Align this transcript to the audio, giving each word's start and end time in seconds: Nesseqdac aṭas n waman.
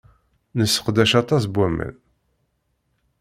Nesseqdac 0.57 1.11
aṭas 1.21 1.43
n 1.47 1.51
waman. 1.55 1.95